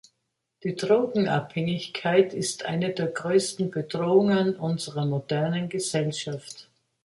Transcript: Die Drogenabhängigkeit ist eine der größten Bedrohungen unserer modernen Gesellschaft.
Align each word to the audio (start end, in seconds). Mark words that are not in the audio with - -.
Die 0.63 0.75
Drogenabhängigkeit 0.75 2.33
ist 2.33 2.65
eine 2.65 2.89
der 2.89 3.05
größten 3.05 3.69
Bedrohungen 3.69 4.55
unserer 4.55 5.05
modernen 5.05 5.69
Gesellschaft. 5.69 6.67